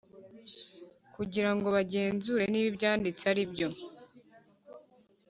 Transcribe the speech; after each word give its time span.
kugira 1.15 1.49
ngo 1.55 1.67
bagenzure 1.75 2.43
niba 2.49 2.67
ibyanditse 2.71 3.23
aribyo 3.31 3.67